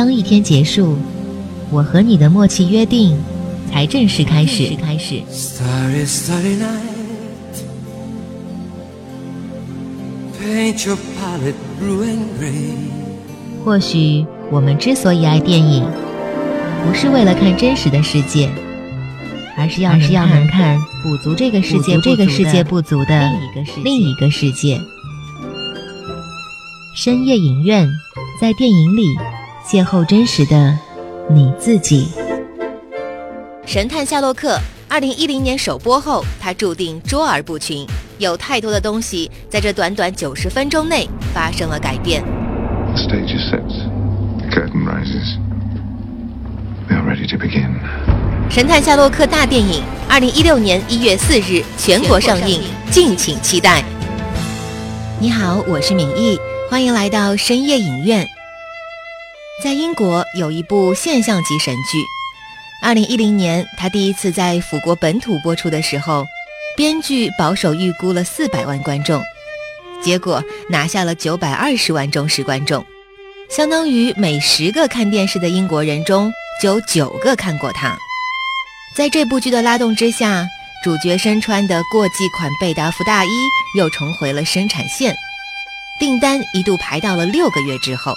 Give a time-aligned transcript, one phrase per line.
[0.00, 0.96] 当一天结束，
[1.70, 3.14] 我和你的默契约定
[3.70, 4.74] 才正式开始。
[4.80, 5.20] 开始。
[13.62, 15.86] 或许我们之所以爱电影，
[16.82, 18.48] 不是为了看真实的世界，
[19.58, 23.30] 而是要是要能看补足这个世界这个世界不足的。
[23.84, 24.80] 另一个世界。
[26.96, 27.86] 深夜影院，
[28.40, 29.04] 在电影里
[29.70, 30.76] 邂逅真实的
[31.28, 32.08] 你自己。
[33.64, 37.86] 神探夏洛克二零一零年首播后，他注定卓尔不群。
[38.18, 42.20] 有太多的东西在这短短九十分钟内发生了改变。
[42.24, 43.62] The stage is set.
[44.40, 45.38] The curtain rises.
[46.88, 47.78] We are ready to begin.
[48.50, 52.60] 神探夏洛克大电影，二零一六年一月四日全国上映，
[52.90, 53.84] 敬请期待。
[55.20, 56.36] 你好，我是敏毅，
[56.68, 58.26] 欢迎来到深夜影院。
[59.62, 62.02] 在英国有一部现象级神剧，
[62.80, 66.24] 二零一零年他第一次在法国本土播出的时候，
[66.78, 69.22] 编剧保守预估了四百万观众，
[70.02, 72.86] 结果拿下了九百二十万忠实观众，
[73.50, 76.32] 相当于每十个看电视的英国人中
[76.62, 77.94] 就有九个看过它。
[78.96, 80.46] 在这部剧的拉动之下，
[80.82, 83.28] 主角身穿的过季款贝达夫大衣
[83.76, 85.14] 又重回了生产线，
[85.98, 88.14] 订单一度排到了六个月之后。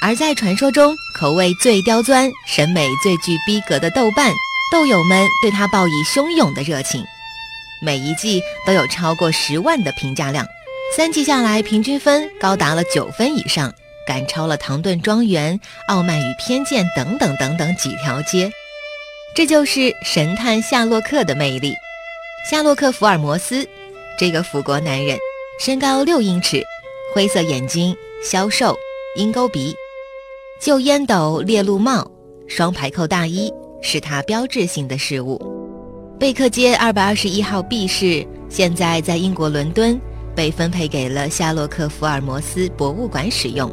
[0.00, 4.32] 而在传说中口味最刁钻、审美最具逼格的豆瓣，
[4.70, 7.04] 豆友们对他报以汹涌的热情，
[7.82, 10.46] 每一季都有超过十万的评价量，
[10.96, 13.74] 三季下来平均分高达了九分以上，
[14.06, 18.50] 赶超了《唐顿庄园》《傲慢与偏见》等等等等几条街。
[19.34, 21.74] 这就是神探夏洛克的魅力。
[22.48, 23.68] 夏洛克·福尔摩斯，
[24.16, 25.18] 这个腐国男人，
[25.60, 26.62] 身高六英尺，
[27.12, 28.78] 灰色眼睛，消瘦，
[29.16, 29.74] 鹰钩鼻，
[30.60, 32.04] 旧烟斗、猎鹿帽、
[32.48, 35.40] 双排扣大衣是他标志性的事物。
[36.18, 40.00] 贝克街二百二十一号 B 室现在在英国伦敦，
[40.34, 43.70] 被分配给了夏洛克·福尔摩斯博物馆使用，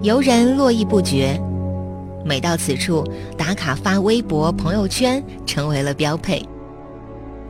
[0.00, 1.36] 游人络绎不绝。
[2.24, 3.04] 每到此处，
[3.36, 6.40] 打卡发微博、朋友圈成为了标配。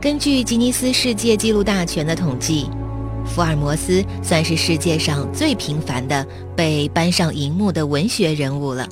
[0.01, 2.67] 根据吉尼斯世界纪录大全的统计，
[3.25, 8.87] 福尔摩斯算是世界上最频繁的被搬上荧幕的文学人物了。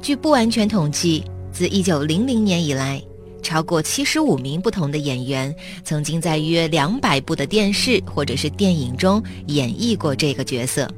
[0.00, 3.02] 据不完全统计，自1900年以来，
[3.42, 10.88] 超过75名不同的演员曾经在约200部的电视或者是电影中演绎过这个角色。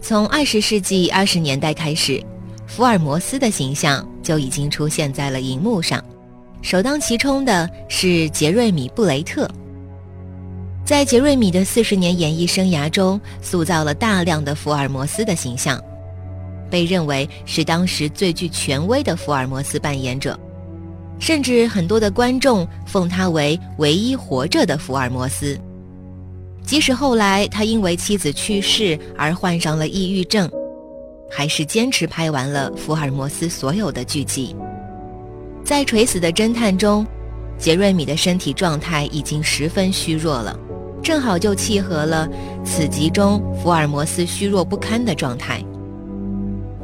[0.00, 2.22] 从20世纪20年代开始。
[2.64, 6.02] 福尔摩斯的形象就已经出现在了荧幕上，
[6.62, 9.46] 首当其冲的是杰瑞米·布雷特。
[10.84, 15.80] 在杰瑞米的四十年演艺生涯中，塑造了大量的福尔摩斯的形象，
[16.70, 20.38] 被认为是当时最具权威的福尔摩斯扮演者，
[21.18, 25.58] 甚至很多的观众奉他为唯一活着的福尔摩斯。
[26.64, 30.50] 即使后来他因为妻子去世而患上了抑郁症。
[31.34, 34.54] 还是坚持拍完了福尔摩斯所有的剧集。
[35.64, 37.06] 在《垂死的侦探》中，
[37.56, 40.54] 杰瑞米的身体状态已经十分虚弱了，
[41.02, 42.28] 正好就契合了
[42.64, 45.62] 此集中福尔摩斯虚弱不堪的状态。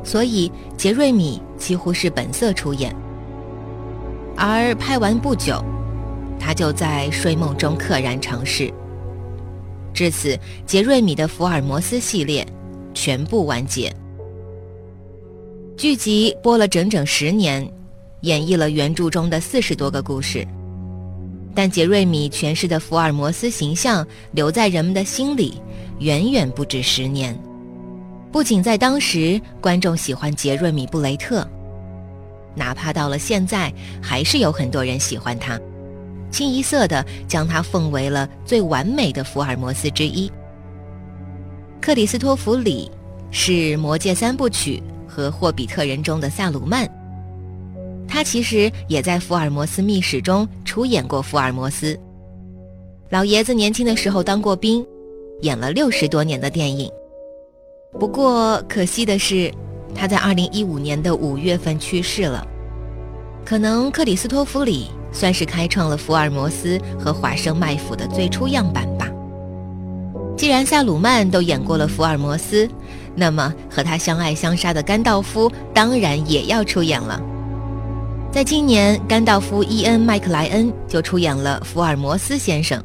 [0.02, 2.94] 所以杰瑞米几乎是本色出演。
[4.36, 5.62] 而拍完不久，
[6.38, 8.72] 他就在睡梦中溘然长逝。
[9.92, 12.46] 至此，杰瑞米的福尔摩斯系列
[12.94, 13.92] 全部完结。
[15.76, 17.68] 剧集播了整整十年，
[18.20, 20.46] 演绎了原著中的四十多个故事，
[21.58, 25.60] 但杰瑞米诠释的福尔摩斯形象留在人们的心里
[25.98, 27.36] 远远不止十年。
[28.30, 31.44] 不仅在当时观众喜欢杰瑞米·布雷特，
[32.54, 35.60] 哪怕到了现在，还是有很多人喜欢他，
[36.30, 40.30] 清一色的将他奉为了最完美的福尔摩斯之一。
[41.80, 42.88] 克里斯托弗·里
[43.32, 44.80] 是《魔戒》三部曲。
[45.08, 46.88] 和《霍比特人》中的萨鲁曼，
[48.18, 51.96] 他其实也在《福尔摩斯秘史》中出演过福尔摩斯。
[53.10, 54.84] 老爷子年轻的时候当过兵，
[55.42, 56.90] 演了六十多年的电影。
[57.92, 59.48] 不过可惜的是，
[59.94, 62.44] 他在二零一五年的五月份去世了。
[63.44, 69.08] 可能克里斯托弗里算是开创了福尔摩斯和华生麦府的最初样板吧。
[70.36, 72.68] 既然萨鲁曼都演过了福尔摩斯，
[73.14, 77.22] 那么和他相爱相杀的甘道夫当然也要出演了。
[78.38, 82.80] 在今年，甘道夫伊恩·麦克莱恩就出演了福尔摩斯先生。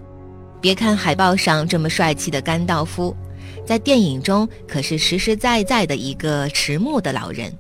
[0.59, 3.15] 别看海报上这么帅气的甘道夫，
[3.63, 7.53] 在电影中可是实实在在的一个迟暮的老人。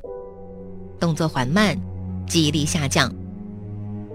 [0.99, 1.79] 动作缓慢，
[2.27, 3.13] 记忆力下降。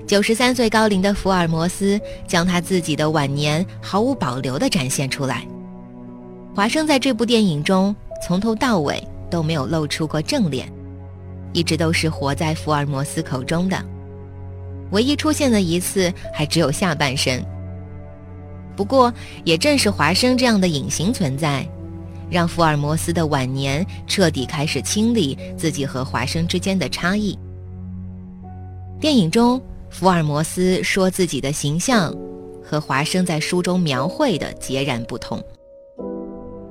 [0.09, 5.47] 九十三岁高龄的福尔摩斯将他自己的晚年毫无保留地展现出来。
[6.53, 7.95] 华生在这部电影中
[8.27, 10.69] 从头到尾都没有露出过正脸，
[11.53, 13.83] 一直都是活在福尔摩斯口中的。
[14.91, 17.45] 唯一出现的一次还只有下半身。
[18.77, 19.13] 不过，
[19.45, 21.67] 也正是华生这样的隐形存在，
[22.31, 27.39] 让福尔摩斯的晚年彻底开始清理自己和华生之间的差异。
[29.01, 29.61] 电影中。
[29.91, 32.15] 福尔摩斯说自己的形象
[32.63, 35.43] 和华生在书中描绘的截然不同。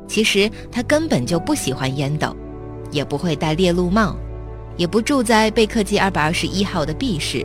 [0.07, 2.37] 其实他根本就不喜欢烟斗，
[2.91, 4.15] 也不会戴猎鹿帽，
[4.77, 7.43] 也不住在贝克街二百二十一号的 B 室，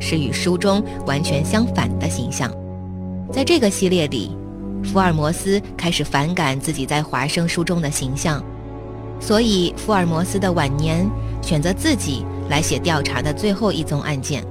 [0.00, 2.52] 是与书中完全相反的形象。
[3.32, 4.36] 在这个系列里，
[4.84, 8.42] 福尔摩斯开始反感自己在华生书中的形象，
[9.20, 11.08] 所以福尔摩斯的晚年
[11.42, 14.44] 选择自己来写调查的最后一宗案件。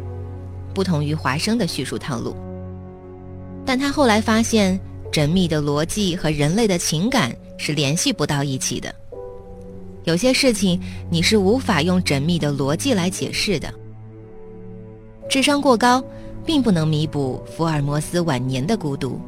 [0.73, 2.35] 不同于华生的叙述套路，
[3.65, 4.79] 但他后来发现，
[5.11, 8.93] 缜密的逻辑和人类的情感是联系不到一起的。
[10.07, 13.69] 有些事情你是无法用缜密的逻辑来解释的。
[15.29, 16.01] 智商过高，
[16.45, 19.19] 并不能弥补福尔摩斯晚年的孤独。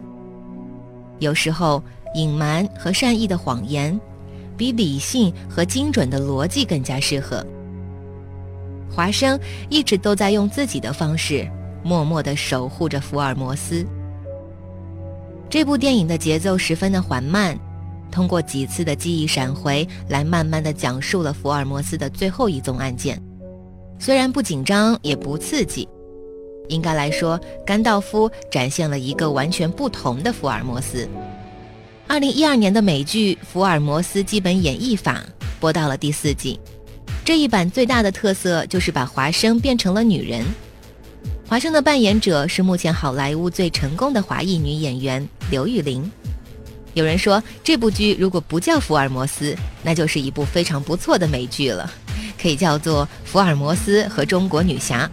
[1.19, 1.83] 有时候，
[2.15, 3.99] 隐瞒和善意的谎言，
[4.55, 7.45] 比理性和精准的逻辑更加适合。
[8.89, 9.37] 华生
[9.67, 11.45] 一直都在用自己的方式，
[11.83, 13.85] 默默地守护着福尔摩斯。
[15.49, 17.59] 这部电影的节奏十分的缓慢，
[18.11, 23.21] 通过几次的记忆闪回来慢慢地讲述了福尔摩斯的最后一宗案件。
[23.99, 25.87] 虽然不紧张也不刺激，
[26.67, 31.07] 应该来说，甘道夫展现了一个完全不同的福尔摩斯。
[32.07, 35.21] 二零一二年的美剧《福尔摩斯基本演绎法》
[35.59, 36.59] 播到了第四季。
[37.23, 40.43] 这一版最大的特色就是把华生变成了女人。
[41.47, 46.09] 华生的扮演者是目前好莱坞最成功的华裔女演员刘玉玲。
[46.93, 49.53] 有人说，这部剧如果不叫《福尔摩斯》，
[49.83, 51.89] 那就是一部非常不错的美剧了，
[52.41, 55.05] 可以叫做《福尔摩斯和中国女侠》。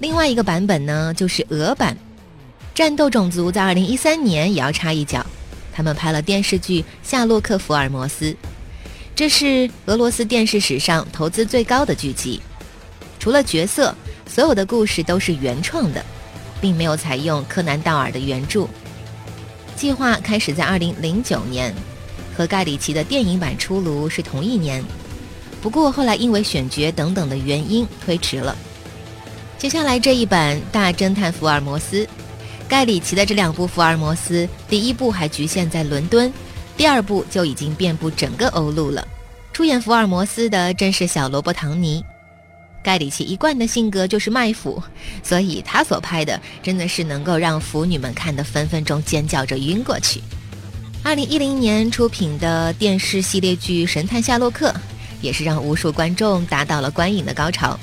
[0.00, 1.96] 另外一个版本呢，就是俄版。
[2.74, 5.24] 战斗种族在2013年也要插一脚，
[5.72, 8.30] 他们拍了电视剧《夏洛克·福尔摩斯》。
[9.14, 12.38] 这是俄罗斯电视史上投资最高的剧集，
[13.18, 13.94] 除了角色，
[14.28, 16.04] 所有的故事都是原创的，
[16.60, 18.68] 并没有采用柯南道尔的原著。
[19.76, 21.74] 计划开始在2009年，
[22.36, 24.82] 和盖里奇的电影版出炉是同一年，
[25.60, 28.56] 不过后来因为选角等等的原因推迟了。
[29.58, 32.04] 接下来这一版《大侦探福尔摩斯》，
[32.68, 36.32] 盖里奇的这两部福尔摩斯，第一部还局限在伦敦。
[36.76, 39.06] 第二部就已经遍布整个欧陆了。
[39.52, 42.04] 出演福尔摩斯的正是小罗伯·唐尼。
[42.86, 44.80] 盖里奇一贯的性格就是卖腐，
[45.20, 50.22] 所以他所拍的真的是能够让腐女们看得分分钟尖叫着晕过去。
[51.02, 54.68] 二零一零年出品的电视系列剧《神探夏洛克》，
[55.20, 57.76] 也是让无数观众达到了观影的高潮。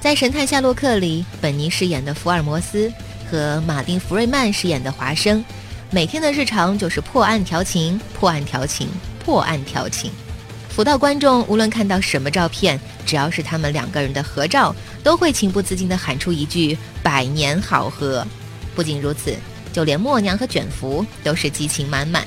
[0.00, 2.92] 在《神探夏洛克》里，本尼饰演的福尔摩斯
[3.30, 5.44] 和马丁·福瑞曼饰演的华生。
[5.92, 8.88] 每天的日常就是破案调情，破案调情，
[9.24, 10.10] 破案调情。
[10.70, 18.26] 辅导观众无论看到什么照片，只要是他们两个人的合照，都会情不自禁地喊出一句“百年好合”。
[18.74, 19.36] 不仅如此，
[19.72, 22.24] 就连默娘和卷福都是激情满满。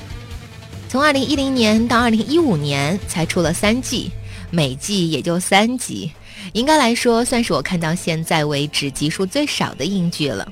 [0.89, 4.11] 从2010年到2015年才出了三季，
[4.51, 6.11] 每季也就三集，
[6.51, 10.47] 应该来说算是我看到现在为止集数最少的英剧了。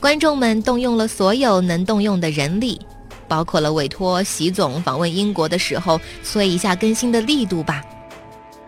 [0.00, 2.78] 观众们动用了所有能动用的人力，
[3.28, 7.82] 包括了委托习总访问英国的时候催一下更新的力度吧。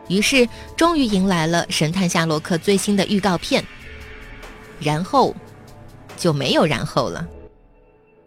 [0.09, 3.63] 于是，终于迎来了《神探夏洛克》最新的预告片，
[4.81, 5.35] 然后
[6.17, 7.27] 就没有然后了。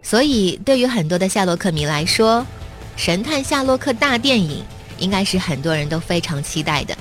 [0.03, 2.41] 所以，对于很多的夏洛克迷来说，
[2.95, 4.63] 《神探夏洛克》大电影
[4.99, 6.95] 应该是很多人都非常期待的。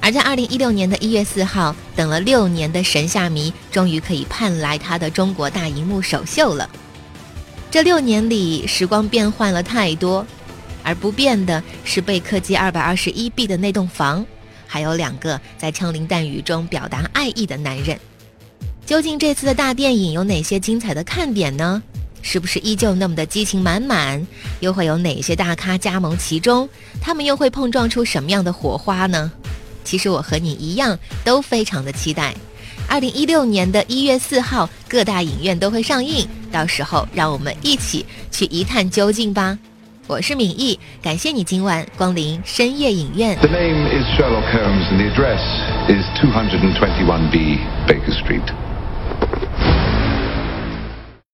[0.00, 6.70] 而在二零一六年的一月四号，等了六年的神夏迷终于可以盼来他的中国大荧幕首秀了。
[7.70, 10.26] 这六年里，时光变换了太多，
[10.82, 14.24] 而不变的是贝克街二百二十一 B 的那栋房，
[14.66, 17.98] 还有两个在枪林弹雨中表达爱意的男人。
[18.86, 21.82] 究竟这次的大电影有哪些精彩的看点呢？
[22.22, 24.26] 是不是依旧那么的激情满满？
[24.60, 26.68] 又会有哪些大咖加盟其中？
[27.00, 29.30] 他们又会碰撞出什么样的火花呢？
[29.84, 32.34] 其实我和你一样，都非常的期待。
[32.88, 39.58] 二零一六年的一月四号，各大影院都会上映，到时候让我们一起去一探究竟吧。
[40.06, 43.36] 我是敏毅，感谢你今晚光临深夜影院。
[43.38, 45.42] The name is Sherlock Holmes and the address
[45.88, 46.04] is
[47.86, 48.65] Baker Street.